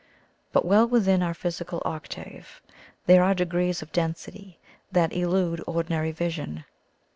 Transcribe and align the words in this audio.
But 0.51 0.65
well 0.65 0.87
within 0.87 1.21
our 1.21 1.35
phys 1.35 1.63
ical 1.63 1.79
octave 1.85 2.59
there 3.05 3.21
are 3.23 3.35
degrees 3.35 3.83
of 3.83 3.91
density 3.91 4.57
that 4.91 5.13
elude 5.13 5.63
ordinary 5.67 6.11
vision. 6.11 6.65